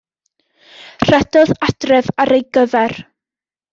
[1.09, 2.97] Rhedodd adref ar ei gyfer.